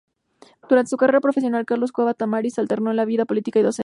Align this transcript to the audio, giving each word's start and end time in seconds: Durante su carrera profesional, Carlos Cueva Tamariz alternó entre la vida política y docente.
Durante 0.67 0.89
su 0.89 0.97
carrera 0.97 1.21
profesional, 1.21 1.63
Carlos 1.67 1.91
Cueva 1.91 2.15
Tamariz 2.15 2.57
alternó 2.57 2.89
entre 2.89 2.95
la 2.95 3.05
vida 3.05 3.25
política 3.25 3.59
y 3.59 3.61
docente. 3.61 3.79